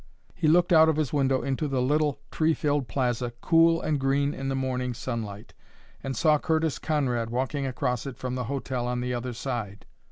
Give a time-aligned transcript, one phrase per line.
[0.33, 4.33] He looked out of his window into the little tree filled plaza, cool and green
[4.33, 5.53] in the morning sunlight,
[6.03, 9.85] and saw Curtis Conrad walking across it from the hotel on the other side.